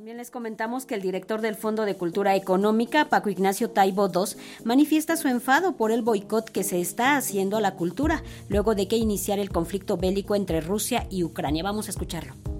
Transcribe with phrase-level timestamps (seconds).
[0.00, 4.34] También les comentamos que el director del Fondo de Cultura Económica, Paco Ignacio Taibo II,
[4.64, 8.88] manifiesta su enfado por el boicot que se está haciendo a la cultura luego de
[8.88, 11.64] que iniciara el conflicto bélico entre Rusia y Ucrania.
[11.64, 12.59] Vamos a escucharlo.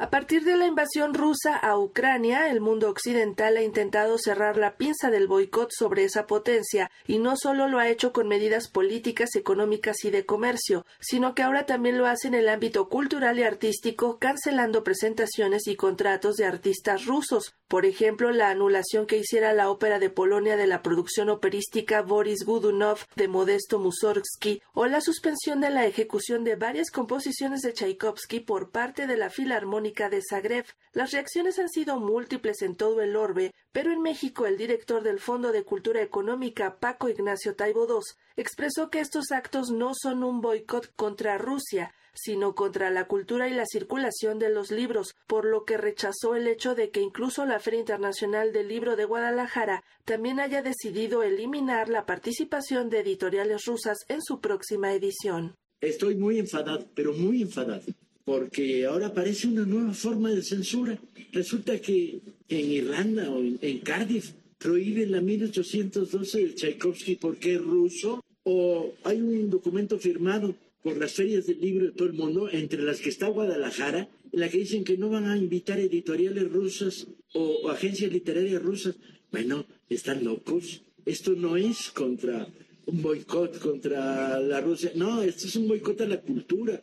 [0.00, 4.76] A partir de la invasión rusa a Ucrania, el mundo occidental ha intentado cerrar la
[4.76, 9.34] pinza del boicot sobre esa potencia, y no solo lo ha hecho con medidas políticas,
[9.34, 13.42] económicas y de comercio, sino que ahora también lo hace en el ámbito cultural y
[13.42, 17.56] artístico, cancelando presentaciones y contratos de artistas rusos.
[17.66, 22.44] Por ejemplo, la anulación que hiciera la ópera de Polonia de la producción operística Boris
[22.46, 28.40] Godunov de Modesto Mussorgsky, o la suspensión de la ejecución de varias composiciones de Tchaikovsky
[28.40, 30.66] por parte de la Filarmónica de Zagreb.
[30.92, 35.18] Las reacciones han sido múltiples en todo el orbe, pero en México el director del
[35.18, 38.00] Fondo de Cultura Económica, Paco Ignacio Taibo II,
[38.36, 43.54] expresó que estos actos no son un boicot contra Rusia, sino contra la cultura y
[43.54, 47.60] la circulación de los libros, por lo que rechazó el hecho de que incluso la
[47.60, 53.98] Feria Internacional del Libro de Guadalajara también haya decidido eliminar la participación de editoriales rusas
[54.08, 55.56] en su próxima edición.
[55.80, 57.84] Estoy muy enfadado, pero muy enfadado
[58.28, 61.00] porque ahora aparece una nueva forma de censura.
[61.32, 68.22] Resulta que en Irlanda o en Cardiff prohíben la 1812 del Tchaikovsky porque es ruso,
[68.42, 72.82] o hay un documento firmado por las ferias del libro de todo el mundo, entre
[72.82, 77.06] las que está Guadalajara, en la que dicen que no van a invitar editoriales rusas
[77.32, 78.96] o, o agencias literarias rusas.
[79.32, 80.82] Bueno, están locos.
[81.06, 82.46] Esto no es contra
[82.88, 84.92] un boicot contra la Rusia.
[84.94, 86.80] No, esto es un boicot a la cultura.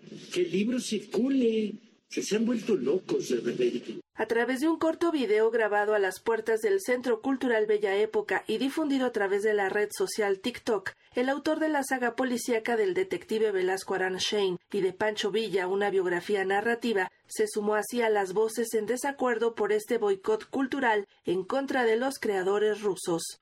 [2.10, 3.34] Se han vuelto locos.
[4.14, 8.46] A través de un corto video grabado a las puertas del Centro Cultural Bella Época
[8.48, 12.78] y difundido a través de la red social TikTok, el autor de la saga policíaca
[12.78, 18.02] del detective Velasco Aran Shane y de Pancho Villa, una biografía narrativa, se sumó así
[18.02, 23.42] a las voces en desacuerdo por este boicot cultural en contra de los creadores rusos.